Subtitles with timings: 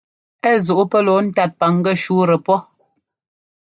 [0.49, 2.57] Ɛ zuʼu pɛ́ lɔɔ ńtat paŋgɛ́ shǔtɛ pɔ́.